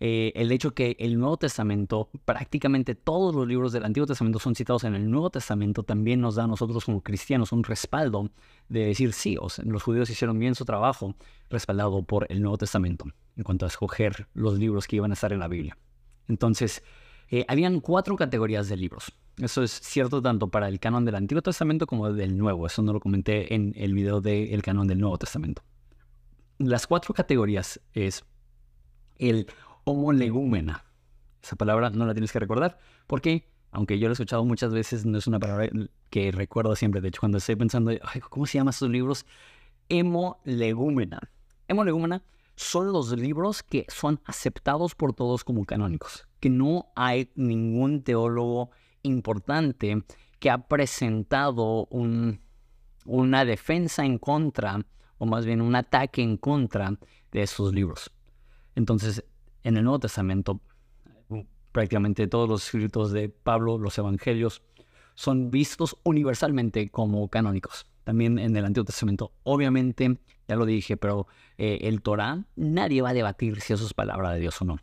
eh, 0.00 0.32
el 0.34 0.50
hecho 0.50 0.74
que 0.74 0.96
el 0.98 1.18
Nuevo 1.18 1.36
Testamento, 1.36 2.10
prácticamente 2.24 2.94
todos 2.94 3.34
los 3.34 3.46
libros 3.46 3.72
del 3.72 3.84
Antiguo 3.84 4.06
Testamento 4.06 4.40
son 4.40 4.54
citados 4.54 4.84
en 4.84 4.94
el 4.94 5.08
Nuevo 5.08 5.30
Testamento, 5.30 5.84
también 5.84 6.20
nos 6.20 6.34
da 6.34 6.44
a 6.44 6.48
nosotros 6.48 6.84
como 6.84 7.02
cristianos 7.02 7.52
un 7.52 7.62
respaldo 7.62 8.30
de 8.68 8.86
decir 8.86 9.12
sí, 9.12 9.38
los 9.64 9.82
judíos 9.82 10.10
hicieron 10.10 10.38
bien 10.38 10.56
su 10.56 10.64
trabajo, 10.64 11.14
respaldado 11.48 12.02
por 12.02 12.26
el 12.28 12.42
Nuevo 12.42 12.58
Testamento, 12.58 13.06
en 13.36 13.44
cuanto 13.44 13.64
a 13.66 13.68
escoger 13.68 14.26
los 14.34 14.58
libros 14.58 14.88
que 14.88 14.96
iban 14.96 15.12
a 15.12 15.14
estar 15.14 15.32
en 15.32 15.38
la 15.38 15.48
Biblia. 15.48 15.78
Entonces, 16.26 16.82
eh, 17.28 17.44
habían 17.48 17.80
cuatro 17.80 18.16
categorías 18.16 18.68
de 18.68 18.76
libros. 18.76 19.12
Eso 19.38 19.62
es 19.64 19.72
cierto 19.72 20.22
tanto 20.22 20.48
para 20.48 20.68
el 20.68 20.78
canon 20.78 21.04
del 21.04 21.16
Antiguo 21.16 21.42
Testamento 21.42 21.86
como 21.86 22.12
del 22.12 22.38
Nuevo. 22.38 22.66
Eso 22.66 22.82
no 22.82 22.92
lo 22.92 23.00
comenté 23.00 23.52
en 23.54 23.72
el 23.76 23.92
video 23.92 24.20
del 24.20 24.62
canon 24.62 24.86
del 24.86 25.00
Nuevo 25.00 25.18
Testamento. 25.18 25.62
las 26.58 26.86
cuatro 26.86 27.12
categorías 27.14 27.80
es 27.92 28.24
el 29.18 29.46
homo 29.84 30.12
legúmena. 30.12 30.84
Esa 31.42 31.56
palabra 31.56 31.90
no 31.90 32.06
la 32.06 32.14
tienes 32.14 32.30
que 32.30 32.38
recordar 32.38 32.78
porque, 33.08 33.50
aunque 33.72 33.98
yo 33.98 34.06
la 34.06 34.12
he 34.12 34.14
escuchado 34.14 34.44
muchas 34.44 34.72
veces, 34.72 35.04
no 35.04 35.18
es 35.18 35.26
una 35.26 35.40
palabra 35.40 35.68
que 36.10 36.30
recuerdo 36.30 36.76
siempre. 36.76 37.00
De 37.00 37.08
hecho, 37.08 37.20
cuando 37.20 37.38
estoy 37.38 37.56
pensando, 37.56 37.90
¿cómo 38.30 38.46
se 38.46 38.58
llaman 38.58 38.70
esos 38.70 38.88
libros? 38.88 39.26
Hemo 39.88 40.40
legúmena. 40.44 41.18
Hemo 41.66 41.84
legúmena 41.84 42.22
son 42.56 42.92
los 42.92 43.10
libros 43.10 43.64
que 43.64 43.84
son 43.88 44.20
aceptados 44.24 44.94
por 44.94 45.12
todos 45.12 45.42
como 45.42 45.64
canónicos, 45.64 46.28
que 46.38 46.50
no 46.50 46.92
hay 46.94 47.32
ningún 47.34 48.02
teólogo 48.02 48.70
importante 49.04 50.02
que 50.40 50.50
ha 50.50 50.58
presentado 50.66 51.88
una 51.90 53.44
defensa 53.44 54.04
en 54.04 54.18
contra, 54.18 54.84
o 55.18 55.26
más 55.26 55.46
bien 55.46 55.60
un 55.60 55.76
ataque 55.76 56.22
en 56.22 56.36
contra 56.36 56.98
de 57.30 57.42
esos 57.42 57.72
libros. 57.72 58.10
Entonces, 58.74 59.24
en 59.62 59.76
el 59.76 59.84
Nuevo 59.84 60.00
Testamento, 60.00 60.60
prácticamente 61.72 62.26
todos 62.26 62.48
los 62.48 62.64
escritos 62.64 63.12
de 63.12 63.28
Pablo, 63.28 63.78
los 63.78 63.96
evangelios, 63.98 64.62
son 65.14 65.50
vistos 65.50 65.96
universalmente 66.02 66.88
como 66.90 67.28
canónicos. 67.28 67.86
También 68.04 68.38
en 68.38 68.54
el 68.56 68.64
Antiguo 68.64 68.84
Testamento, 68.84 69.32
obviamente, 69.44 70.18
ya 70.46 70.56
lo 70.56 70.66
dije, 70.66 70.96
pero 70.96 71.26
eh, 71.56 71.78
el 71.82 72.02
Torah, 72.02 72.44
nadie 72.54 73.00
va 73.00 73.10
a 73.10 73.14
debatir 73.14 73.60
si 73.60 73.72
eso 73.72 73.86
es 73.86 73.94
palabra 73.94 74.32
de 74.32 74.40
Dios 74.40 74.60
o 74.60 74.64
no. 74.64 74.78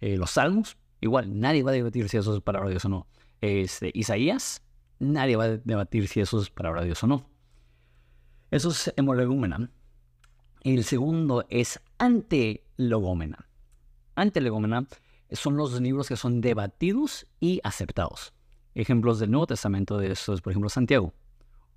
Eh, 0.00 0.16
los 0.16 0.32
Salmos, 0.32 0.76
igual, 1.00 1.40
nadie 1.40 1.62
va 1.62 1.70
a 1.70 1.74
debatir 1.74 2.08
si 2.08 2.18
eso 2.18 2.36
es 2.36 2.42
palabra 2.42 2.68
de 2.68 2.74
Dios 2.74 2.84
o 2.84 2.88
no. 2.88 3.06
Este, 3.42 3.90
Isaías, 3.92 4.62
nadie 5.00 5.34
va 5.36 5.44
a 5.44 5.56
debatir 5.58 6.06
si 6.06 6.20
eso 6.20 6.40
es 6.40 6.48
palabra 6.48 6.80
de 6.80 6.86
Dios 6.86 7.02
o 7.02 7.08
no. 7.08 7.28
Eso 8.52 8.70
es 8.70 8.94
hemolegúmena. 8.96 9.68
El 10.62 10.84
segundo 10.84 11.44
es 11.50 11.80
antelogómena. 11.98 13.48
Antelogómena 14.14 14.86
son 15.32 15.56
los 15.56 15.80
libros 15.80 16.06
que 16.06 16.16
son 16.16 16.40
debatidos 16.40 17.26
y 17.40 17.60
aceptados. 17.64 18.32
Ejemplos 18.76 19.18
del 19.18 19.32
Nuevo 19.32 19.48
Testamento 19.48 19.98
de 19.98 20.12
eso 20.12 20.34
es, 20.34 20.40
por 20.40 20.52
ejemplo, 20.52 20.70
Santiago 20.70 21.12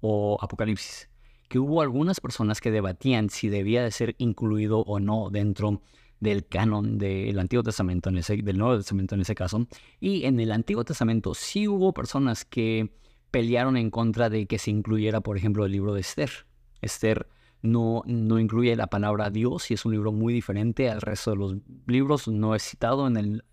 o 0.02 0.38
Apocalipsis, 0.40 1.10
que 1.50 1.58
hubo 1.58 1.82
algunas 1.82 2.20
personas 2.20 2.62
que 2.62 2.70
debatían 2.70 3.32
si 3.32 3.50
debía 3.50 3.84
de 3.84 3.90
ser 3.90 4.14
incluido 4.20 4.82
o 4.82 5.00
no 5.00 5.32
dentro 5.32 5.82
del 6.20 6.46
canon 6.48 6.98
del 6.98 7.38
Antiguo 7.40 7.64
Testamento, 7.64 8.10
en 8.10 8.18
ese, 8.18 8.38
del 8.38 8.58
Nuevo 8.58 8.78
Testamento 8.78 9.16
en 9.16 9.22
ese 9.22 9.36
caso. 9.36 9.68
Y 10.00 10.26
en 10.26 10.40
el 10.40 10.52
Antiguo 10.52 10.84
Testamento 10.84 11.34
sí 11.34 11.68
hubo 11.68 11.94
personas 11.94 12.46
que 12.46 12.92
pelearon 13.32 13.78
en 13.78 13.90
contra 13.92 14.30
de 14.30 14.46
que 14.46 14.58
se 14.58 14.72
incluyera, 14.72 15.22
por 15.22 15.38
ejemplo, 15.38 15.66
el 15.66 15.72
libro 15.72 15.94
de 15.94 16.02
Esther. 16.02 16.32
Esther 16.82 17.28
no, 17.62 18.04
no 18.06 18.40
incluye 18.40 18.76
la 18.76 18.88
palabra 18.88 19.30
Dios 19.30 19.72
y 19.72 19.74
es 19.74 19.86
un 19.86 19.92
libro 19.92 20.12
muy 20.12 20.34
diferente 20.34 20.90
al 20.90 21.02
resto 21.02 21.32
de 21.32 21.38
los 21.38 21.56
libros, 21.88 22.28
no 22.28 22.56
es 22.56 22.64
citado 22.64 23.08
en 23.08 23.18
el 23.18 23.44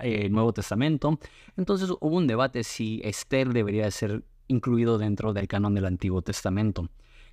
eh, 0.00 0.28
Nuevo 0.28 0.52
Testamento. 0.52 1.18
Entonces 1.56 1.90
hubo 1.90 2.16
un 2.16 2.26
debate 2.26 2.64
si 2.64 3.00
Esther 3.04 3.52
debería 3.52 3.90
ser 3.90 4.24
incluido 4.48 4.98
dentro 4.98 5.32
del 5.32 5.48
canon 5.48 5.74
del 5.74 5.86
Antiguo 5.86 6.22
Testamento. 6.22 6.88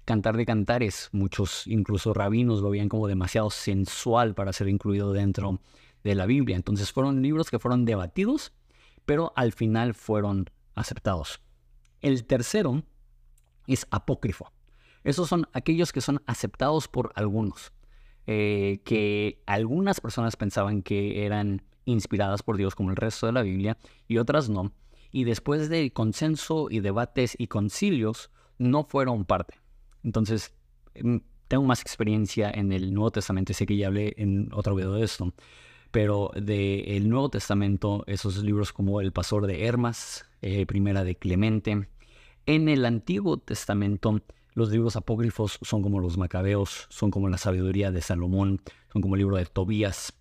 Cantar 0.08 0.38
de 0.38 0.46
Cantares, 0.46 1.10
muchos 1.12 1.68
incluso 1.68 2.14
rabinos 2.14 2.62
lo 2.62 2.70
veían 2.70 2.88
como 2.88 3.10
demasiado 3.10 3.50
sensual 3.50 4.36
para 4.36 4.54
ser 4.54 4.70
incluido 4.70 5.12
dentro 5.12 5.60
de 6.02 6.16
la 6.16 6.26
Biblia. 6.26 6.56
Entonces 6.56 6.94
fueron 6.94 7.22
libros 7.22 7.52
que 7.52 7.60
fueron 7.60 7.84
debatidos, 7.84 8.54
pero 9.06 9.34
al 9.36 9.52
final 9.52 9.94
fueron 9.94 10.50
aceptados. 10.76 11.42
El 12.00 12.24
tercero 12.24 12.84
es 13.68 13.86
apócrifo. 13.92 14.54
Esos 15.04 15.28
son 15.28 15.50
aquellos 15.52 15.92
que 15.92 16.00
son 16.00 16.24
aceptados 16.26 16.88
por 16.88 17.12
algunos, 17.16 17.74
eh, 18.28 18.80
que 18.86 19.44
algunas 19.46 20.00
personas 20.00 20.38
pensaban 20.38 20.84
que 20.84 21.26
eran 21.26 21.64
inspiradas 21.84 22.44
por 22.44 22.56
Dios 22.56 22.76
como 22.76 22.92
el 22.92 22.96
resto 22.96 23.26
de 23.26 23.34
la 23.34 23.42
Biblia 23.42 23.78
y 24.08 24.20
otras 24.20 24.48
no. 24.48 24.72
Y 25.12 25.26
después 25.26 25.68
de 25.68 25.92
consenso 25.92 26.68
y 26.70 26.80
debates 26.80 27.36
y 27.38 27.48
concilios, 27.48 28.32
no 28.58 28.86
fueron 28.86 29.26
parte. 29.26 29.56
Entonces, 30.04 30.54
em, 30.94 31.22
tengo 31.48 31.64
más 31.64 31.82
experiencia 31.82 32.52
en 32.52 32.72
el 32.72 32.94
Nuevo 32.94 33.12
Testamento, 33.12 33.54
sé 33.54 33.66
que 33.66 33.78
ya 33.78 33.88
hablé 33.88 34.14
en 34.18 34.50
otro 34.54 34.76
video 34.76 34.94
de 34.94 35.04
esto, 35.04 35.34
pero 35.92 36.32
del 36.36 37.10
Nuevo 37.10 37.30
Testamento, 37.30 38.04
esos 38.08 38.44
libros 38.44 38.74
como 38.74 39.02
El 39.02 39.12
Pastor 39.12 39.48
de 39.48 39.66
Hermas, 39.66 40.26
eh, 40.42 40.66
Primera 40.66 41.04
de 41.04 41.16
Clemente. 41.16 41.88
En 42.46 42.70
el 42.70 42.86
Antiguo 42.86 43.38
Testamento, 43.38 44.22
los 44.54 44.72
libros 44.72 44.96
apócrifos 44.96 45.60
son 45.62 45.82
como 45.82 46.00
los 46.00 46.18
Macabeos, 46.18 46.88
son 46.90 47.12
como 47.12 47.30
la 47.30 47.38
sabiduría 47.38 47.92
de 47.92 48.02
Salomón, 48.02 48.62
son 48.92 49.02
como 49.02 49.16
el 49.16 49.20
libro 49.20 49.38
de 49.38 49.46
Tobías, 49.46 50.14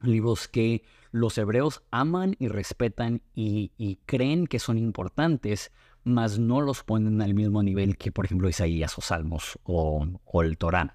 libros 0.00 0.48
que 0.48 0.84
los 1.10 1.36
hebreos 1.38 1.82
aman 1.90 2.36
y 2.38 2.48
respetan 2.48 3.22
y, 3.34 3.72
y 3.76 3.96
creen 4.06 4.46
que 4.46 4.58
son 4.58 4.78
importantes 4.78 5.72
mas 6.04 6.38
no 6.38 6.60
los 6.60 6.84
ponen 6.84 7.20
al 7.22 7.34
mismo 7.34 7.62
nivel 7.62 7.96
que, 7.96 8.12
por 8.12 8.26
ejemplo, 8.26 8.48
Isaías 8.48 8.96
o 8.98 9.00
Salmos 9.00 9.58
o, 9.64 10.06
el 10.42 10.58
Torán. 10.58 10.92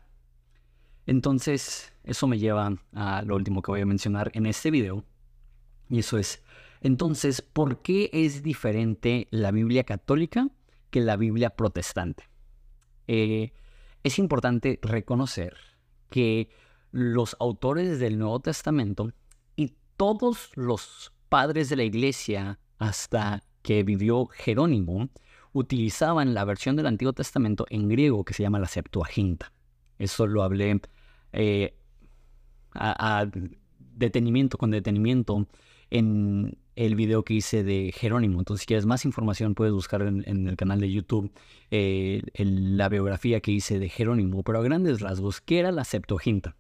Entonces, 1.08 1.94
eso 2.04 2.28
me 2.28 2.38
lleva 2.38 2.78
a 2.94 3.24
lo 3.24 3.36
último 3.36 3.64
que 3.64 3.72
voy 3.72 3.82
a 3.82 3.86
mencionar 3.86 4.32
en 4.36 4.46
este 4.46 4.70
video, 4.70 5.04
y 5.90 6.00
eso 6.00 6.20
es, 6.20 6.44
entonces, 6.82 7.42
¿por 7.42 7.82
qué 7.82 8.12
es 8.14 8.44
diferente 8.44 9.28
la 9.32 9.52
Biblia 9.52 9.84
católica 9.84 10.50
que 10.92 11.02
la 11.02 11.18
Biblia 11.18 11.50
protestante? 11.50 12.30
Eh, 13.08 13.52
es 14.04 14.20
importante 14.20 14.80
reconocer 14.84 15.58
que 16.12 16.52
los 16.92 17.36
autores 17.40 18.00
del 18.00 18.20
Nuevo 18.20 18.40
Testamento 18.40 19.12
y 19.56 19.74
todos 19.98 20.52
los 20.56 21.12
padres 21.28 21.70
de 21.70 21.76
la 21.76 21.84
iglesia 21.84 22.60
hasta 22.78 23.44
que 23.62 23.84
vivió 23.84 24.28
Jerónimo, 24.28 25.10
utilizaban 25.54 26.34
la 26.34 26.46
versión 26.46 26.76
del 26.76 26.88
Antiguo 26.88 27.14
Testamento 27.14 27.66
en 27.70 27.90
griego 27.90 28.24
que 28.24 28.34
se 28.34 28.44
llama 28.44 28.60
la 28.60 28.68
Septuaginta. 28.68 29.52
Eso 29.98 30.28
lo 30.28 30.44
hablé 30.44 30.80
eh, 31.34 31.74
a, 32.74 33.26
detenimiento, 33.96 34.58
con 34.58 34.72
detenimiento, 34.72 35.48
en 35.92 36.58
el 36.76 36.96
video 36.96 37.24
que 37.24 37.34
hice 37.34 37.64
de 37.64 37.92
Jerónimo. 37.94 38.40
Entonces, 38.40 38.62
si 38.62 38.68
quieres 38.68 38.86
más 38.86 39.04
información, 39.04 39.56
puedes 39.56 39.74
buscar 39.74 40.02
en, 40.04 40.48
el 40.48 40.56
canal 40.56 40.80
de 40.80 40.92
YouTube 40.92 41.32
eh, 41.72 42.22
la 42.36 42.88
biografía 42.88 43.42
que 43.42 43.52
hice 43.52 43.80
de 43.80 43.90
Jerónimo. 43.90 44.44
Pero 44.44 44.60
a 44.60 44.64
grandes 44.64 45.02
rasgos, 45.02 45.42
¿qué 45.42 45.60
era 45.60 45.72
la 45.72 45.84
Septuaginta? 45.84 46.56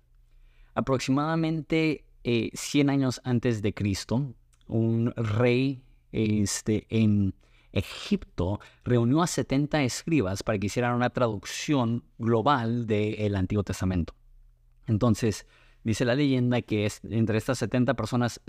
Aproximadamente 0.73 2.03
100 2.23 2.89
eh, 2.89 2.91
años 2.91 3.21
antes 3.23 3.61
de 3.61 3.73
Cristo, 3.73 4.33
un 4.67 5.13
rey 5.15 5.81
este, 6.11 6.85
en 6.89 7.33
Egipto 7.71 8.59
reunió 8.83 9.21
a 9.21 9.27
70 9.27 9.83
escribas 9.83 10.43
para 10.43 10.57
que 10.57 10.67
hicieran 10.67 10.95
una 10.95 11.09
traducción 11.09 12.03
global 12.17 12.87
del 12.87 13.35
Antiguo 13.35 13.63
Testamento. 13.63 14.13
Entonces, 14.87 15.45
dice 15.83 16.05
la 16.05 16.15
leyenda 16.15 16.61
que 16.61 16.85
es, 16.85 17.01
entre 17.03 17.37
estas 17.37 17.59
70 17.59 17.93
personas, 17.93 18.41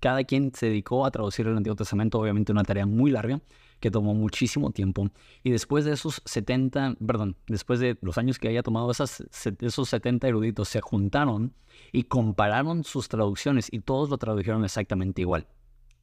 cada 0.00 0.22
quien 0.24 0.52
se 0.54 0.66
dedicó 0.66 1.04
a 1.06 1.10
traducir 1.10 1.46
el 1.46 1.56
Antiguo 1.56 1.76
Testamento, 1.76 2.20
obviamente 2.20 2.52
una 2.52 2.62
tarea 2.62 2.86
muy 2.86 3.10
larga, 3.10 3.40
que 3.80 3.90
tomó 3.90 4.14
muchísimo 4.14 4.70
tiempo. 4.70 5.08
Y 5.42 5.50
después 5.50 5.84
de 5.84 5.92
esos 5.92 6.20
70, 6.24 6.96
perdón, 7.04 7.36
después 7.46 7.80
de 7.80 7.96
los 8.02 8.18
años 8.18 8.38
que 8.38 8.48
haya 8.48 8.62
tomado 8.62 8.90
esas, 8.90 9.24
esos 9.60 9.88
70 9.88 10.28
eruditos, 10.28 10.68
se 10.68 10.80
juntaron 10.80 11.54
y 11.92 12.04
compararon 12.04 12.84
sus 12.84 13.08
traducciones 13.08 13.68
y 13.70 13.80
todos 13.80 14.10
lo 14.10 14.18
tradujeron 14.18 14.64
exactamente 14.64 15.22
igual. 15.22 15.46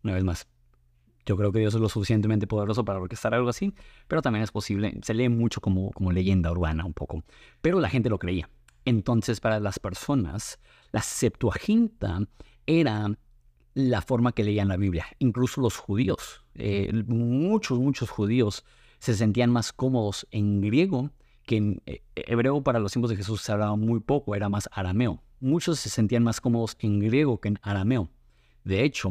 Una 0.04 0.14
vez 0.14 0.24
más, 0.24 0.48
yo 1.26 1.38
creo 1.38 1.52
que 1.52 1.60
Dios 1.60 1.74
es 1.74 1.82
lo 1.82 1.90
suficientemente 1.90 2.48
poderoso 2.48 2.86
para 2.86 3.00
orquestar 3.00 3.34
algo 3.34 3.50
así, 3.50 3.74
pero 4.08 4.22
también 4.22 4.44
es 4.44 4.52
posible, 4.52 4.98
se 5.02 5.14
lee 5.14 5.30
mucho 5.30 5.62
como, 5.62 5.92
como 5.92 6.12
leyenda 6.12 6.52
urbana 6.52 6.86
un 6.86 6.94
poco, 6.94 7.24
pero 7.62 7.80
la 7.80 7.90
gente 7.90 8.10
lo 8.10 8.20
creía. 8.20 8.50
Entonces, 8.86 9.40
para 9.40 9.60
las 9.60 9.80
personas, 9.80 10.60
la 10.92 11.02
Septuaginta 11.02 12.20
era 12.68 13.18
la 13.74 14.02
forma 14.02 14.32
que 14.32 14.44
leían 14.44 14.68
la 14.68 14.78
Biblia. 14.78 15.06
Incluso 15.20 15.60
los 15.60 15.78
judíos, 15.78 16.46
eh, 16.54 16.92
muchos, 17.08 17.80
muchos 17.80 18.10
judíos 18.10 18.64
se 19.00 19.16
sentían 19.16 19.52
más 19.52 19.74
cómodos 19.74 20.28
en 20.32 20.62
griego 20.62 21.12
que 21.46 21.58
en 21.58 21.82
eh, 21.86 22.02
hebreo 22.16 22.64
para 22.64 22.80
los 22.80 22.92
tiempos 22.92 23.10
de 23.10 23.18
Jesús 23.18 23.42
se 23.42 23.52
hablaba 23.52 23.76
muy 23.76 24.00
poco, 24.00 24.36
era 24.36 24.50
más 24.50 24.70
arameo. 24.72 25.24
Muchos 25.40 25.80
se 25.80 25.90
sentían 25.90 26.24
más 26.24 26.40
cómodos 26.40 26.78
en 26.80 27.00
griego 27.00 27.40
que 27.40 27.50
en 27.50 27.60
arameo. 27.62 28.10
De 28.64 28.84
hecho, 28.84 29.10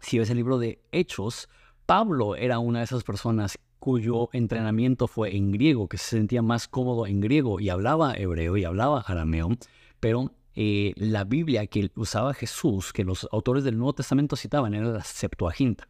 si 0.00 0.18
ves 0.18 0.30
el 0.30 0.36
libro 0.36 0.58
de 0.58 0.82
Hechos, 0.92 1.48
Pablo 1.86 2.36
era 2.36 2.58
una 2.58 2.80
de 2.80 2.84
esas 2.84 3.04
personas 3.04 3.58
cuyo 3.78 4.28
entrenamiento 4.32 5.08
fue 5.08 5.34
en 5.34 5.50
griego, 5.52 5.88
que 5.88 5.98
se 5.98 6.16
sentía 6.16 6.42
más 6.42 6.68
cómodo 6.68 7.06
en 7.06 7.20
griego 7.20 7.60
y 7.60 7.70
hablaba 7.70 8.14
hebreo 8.14 8.56
y 8.56 8.64
hablaba 8.64 9.00
arameo, 9.00 9.50
pero 9.98 10.32
eh, 10.54 10.92
la 10.96 11.24
Biblia 11.24 11.66
que 11.66 11.90
usaba 11.96 12.34
Jesús, 12.34 12.92
que 12.92 13.04
los 13.04 13.26
autores 13.32 13.64
del 13.64 13.78
Nuevo 13.78 13.94
Testamento 13.94 14.36
citaban, 14.36 14.74
era 14.74 14.88
la 14.88 15.02
Septuaginta. 15.02 15.88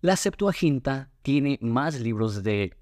La 0.00 0.16
Septuaginta 0.16 1.10
tiene 1.22 1.58
más 1.60 2.00
libros 2.00 2.42
de, 2.42 2.76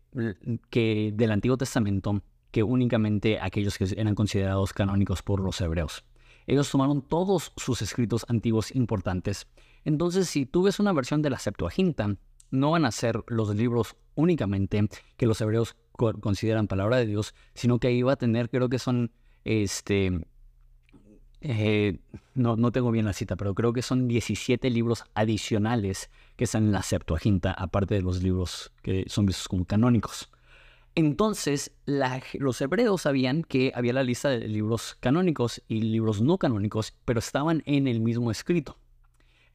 que 0.70 1.12
del 1.14 1.32
Antiguo 1.32 1.56
Testamento 1.56 2.22
que 2.50 2.62
únicamente 2.62 3.40
aquellos 3.40 3.78
que 3.78 3.86
eran 3.96 4.14
considerados 4.14 4.72
canónicos 4.72 5.22
por 5.22 5.40
los 5.40 5.60
hebreos. 5.60 6.04
Ellos 6.46 6.70
tomaron 6.70 7.00
todos 7.02 7.52
sus 7.56 7.80
escritos 7.82 8.26
antiguos 8.28 8.74
importantes. 8.74 9.46
Entonces, 9.84 10.28
si 10.28 10.46
tú 10.46 10.62
ves 10.62 10.80
una 10.80 10.92
versión 10.92 11.22
de 11.22 11.30
la 11.30 11.38
Septuaginta, 11.38 12.16
no 12.50 12.70
van 12.70 12.84
a 12.84 12.92
ser 12.92 13.22
los 13.26 13.54
libros 13.54 13.96
únicamente 14.14 14.88
que 15.16 15.26
los 15.26 15.40
hebreos 15.40 15.76
consideran 15.92 16.68
palabra 16.68 16.96
de 16.98 17.06
Dios, 17.06 17.34
sino 17.54 17.78
que 17.78 17.88
ahí 17.88 18.02
va 18.02 18.12
a 18.12 18.16
tener, 18.16 18.50
creo 18.50 18.68
que 18.68 18.78
son, 18.78 19.12
este, 19.44 20.26
eh, 21.40 21.98
no, 22.34 22.56
no 22.56 22.70
tengo 22.72 22.90
bien 22.90 23.06
la 23.06 23.12
cita, 23.12 23.36
pero 23.36 23.54
creo 23.54 23.72
que 23.72 23.82
son 23.82 24.08
17 24.08 24.70
libros 24.70 25.04
adicionales 25.14 26.10
que 26.36 26.44
están 26.44 26.64
en 26.64 26.72
la 26.72 26.82
Septuaginta, 26.82 27.52
aparte 27.52 27.94
de 27.94 28.02
los 28.02 28.22
libros 28.22 28.72
que 28.82 29.04
son 29.08 29.26
vistos 29.26 29.48
como 29.48 29.64
canónicos. 29.64 30.30
Entonces, 30.94 31.72
los 31.86 32.60
hebreos 32.60 33.02
sabían 33.02 33.44
que 33.44 33.72
había 33.74 33.94
la 33.94 34.02
lista 34.02 34.28
de 34.28 34.46
libros 34.46 34.96
canónicos 35.00 35.62
y 35.66 35.80
libros 35.80 36.20
no 36.20 36.36
canónicos, 36.36 36.92
pero 37.06 37.18
estaban 37.18 37.62
en 37.64 37.88
el 37.88 38.00
mismo 38.00 38.30
escrito. 38.30 38.76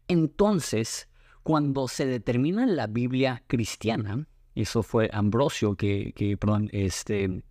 Entonces, 0.07 1.07
cuando 1.43 1.87
se 1.87 2.05
determina 2.05 2.65
la 2.65 2.87
Biblia 2.87 3.43
cristiana, 3.47 4.27
eso 4.55 4.83
fue 4.83 5.09
Ambrosio, 5.13 5.75
que, 5.75 6.37
perdón, 6.39 6.69
este, 6.71 7.43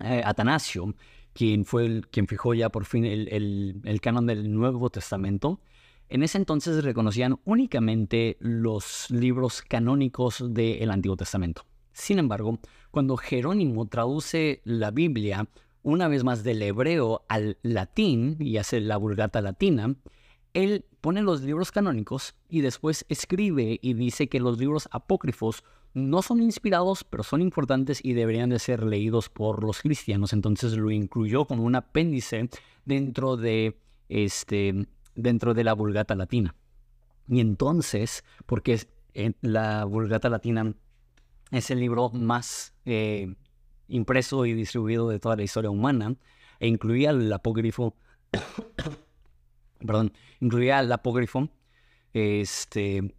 eh, 0.00 0.22
Atanasio, 0.24 0.94
quien 1.32 1.64
fue 1.64 2.02
quien 2.10 2.26
fijó 2.26 2.54
ya 2.54 2.70
por 2.70 2.84
fin 2.84 3.04
el, 3.04 3.80
el 3.84 4.00
canon 4.00 4.26
del 4.26 4.52
Nuevo 4.52 4.90
Testamento, 4.90 5.60
en 6.08 6.22
ese 6.22 6.38
entonces 6.38 6.84
reconocían 6.84 7.40
únicamente 7.44 8.36
los 8.40 9.10
libros 9.10 9.62
canónicos 9.62 10.44
del 10.54 10.90
Antiguo 10.90 11.16
Testamento. 11.16 11.62
Sin 11.92 12.18
embargo, 12.18 12.58
cuando 12.90 13.16
Jerónimo 13.16 13.86
traduce 13.86 14.60
la 14.64 14.90
Biblia 14.90 15.48
una 15.82 16.08
vez 16.08 16.24
más 16.24 16.44
del 16.44 16.62
hebreo 16.62 17.24
al 17.28 17.58
latín 17.62 18.36
y 18.38 18.58
hace 18.58 18.80
la 18.80 18.96
vulgata 18.96 19.40
latina, 19.40 19.96
él 20.52 20.84
pone 21.06 21.22
los 21.22 21.42
libros 21.42 21.70
canónicos 21.70 22.34
y 22.48 22.62
después 22.62 23.06
escribe 23.08 23.78
y 23.80 23.94
dice 23.94 24.28
que 24.28 24.40
los 24.40 24.58
libros 24.58 24.88
apócrifos 24.90 25.62
no 25.94 26.20
son 26.20 26.42
inspirados, 26.42 27.04
pero 27.04 27.22
son 27.22 27.42
importantes 27.42 28.04
y 28.04 28.14
deberían 28.14 28.50
de 28.50 28.58
ser 28.58 28.82
leídos 28.82 29.28
por 29.28 29.62
los 29.62 29.82
cristianos. 29.82 30.32
Entonces 30.32 30.76
lo 30.76 30.90
incluyó 30.90 31.44
como 31.44 31.62
un 31.62 31.76
apéndice 31.76 32.50
dentro 32.86 33.36
de, 33.36 33.78
este, 34.08 34.88
dentro 35.14 35.54
de 35.54 35.62
la 35.62 35.74
vulgata 35.74 36.16
latina. 36.16 36.56
Y 37.28 37.38
entonces, 37.38 38.24
porque 38.44 38.88
la 39.42 39.84
vulgata 39.84 40.28
latina 40.28 40.74
es 41.52 41.70
el 41.70 41.78
libro 41.78 42.10
más 42.10 42.74
eh, 42.84 43.32
impreso 43.86 44.44
y 44.44 44.54
distribuido 44.54 45.08
de 45.08 45.20
toda 45.20 45.36
la 45.36 45.44
historia 45.44 45.70
humana 45.70 46.16
e 46.58 46.66
incluía 46.66 47.10
el 47.10 47.32
apócrifo, 47.32 47.94
perdón, 49.84 50.12
incluía 50.40 50.80
el 50.80 50.92
apócrifo, 50.92 51.48
este, 52.12 53.14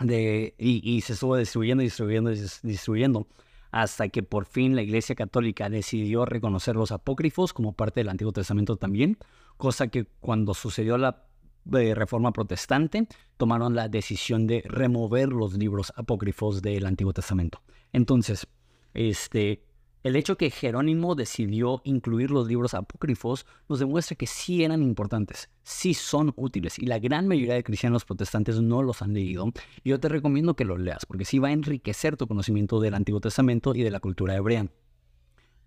de, 0.00 0.54
y, 0.58 1.00
se 1.00 1.14
estuvo 1.14 1.36
distribuyendo, 1.36 1.82
distribuyendo, 1.82 2.30
distribuyendo, 2.62 3.26
hasta 3.70 4.08
que 4.08 4.22
por 4.22 4.46
fin 4.46 4.76
la 4.76 4.82
Iglesia 4.82 5.14
Católica 5.14 5.68
decidió 5.68 6.24
reconocer 6.24 6.76
los 6.76 6.92
apócrifos 6.92 7.52
como 7.52 7.72
parte 7.72 8.00
del 8.00 8.08
Antiguo 8.08 8.32
Testamento 8.32 8.76
también, 8.76 9.18
cosa 9.56 9.88
que 9.88 10.04
cuando 10.20 10.54
sucedió 10.54 10.98
la 10.98 11.24
de 11.64 11.94
reforma 11.94 12.32
protestante 12.32 13.08
tomaron 13.36 13.74
la 13.74 13.88
decisión 13.88 14.46
de 14.46 14.62
remover 14.66 15.30
los 15.30 15.54
libros 15.54 15.92
apócrifos 15.96 16.60
del 16.62 16.86
Antiguo 16.86 17.12
Testamento. 17.12 17.62
Entonces, 17.92 18.46
este, 18.92 19.64
el 20.04 20.16
hecho 20.16 20.36
que 20.36 20.50
Jerónimo 20.50 21.14
decidió 21.14 21.80
incluir 21.82 22.30
los 22.30 22.46
libros 22.46 22.74
apócrifos 22.74 23.46
nos 23.70 23.78
demuestra 23.78 24.16
que 24.16 24.26
sí 24.26 24.62
eran 24.62 24.82
importantes, 24.82 25.48
sí 25.62 25.94
son 25.94 26.34
útiles 26.36 26.78
y 26.78 26.84
la 26.84 26.98
gran 26.98 27.26
mayoría 27.26 27.54
de 27.54 27.64
cristianos 27.64 28.04
protestantes 28.04 28.60
no 28.60 28.82
los 28.82 29.00
han 29.00 29.14
leído. 29.14 29.50
Yo 29.82 29.98
te 29.98 30.10
recomiendo 30.10 30.54
que 30.54 30.66
los 30.66 30.78
leas 30.78 31.06
porque 31.06 31.24
sí 31.24 31.38
va 31.38 31.48
a 31.48 31.52
enriquecer 31.52 32.18
tu 32.18 32.26
conocimiento 32.26 32.80
del 32.80 32.92
Antiguo 32.92 33.20
Testamento 33.20 33.74
y 33.74 33.82
de 33.82 33.90
la 33.90 34.00
cultura 34.00 34.36
hebrea. 34.36 34.68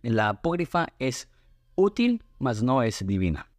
La 0.03 0.29
apócrifa 0.29 0.89
es 0.99 1.29
útil, 1.73 2.23
mas 2.37 2.61
no 2.61 2.83
es 2.83 3.05
divina. 3.07 3.49